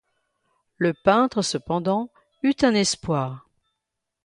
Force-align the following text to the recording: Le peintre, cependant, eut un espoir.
Le 0.77 0.95
peintre, 0.95 1.43
cependant, 1.43 2.09
eut 2.41 2.55
un 2.63 2.73
espoir. 2.73 3.47